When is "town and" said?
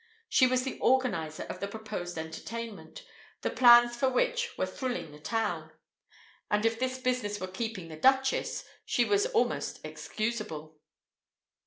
5.19-6.65